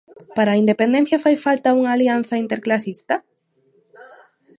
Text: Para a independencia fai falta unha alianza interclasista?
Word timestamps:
Para 0.35 0.51
a 0.53 0.59
independencia 0.63 1.21
fai 1.23 1.35
falta 1.45 1.75
unha 1.79 1.91
alianza 1.95 2.41
interclasista? 2.43 3.15